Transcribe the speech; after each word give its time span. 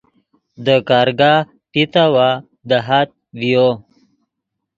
دے 0.65 0.75
کارگاہ 0.89 1.45
پیتوّا 1.71 2.29
دہآت 2.69 3.09
ڤیو 3.39 3.67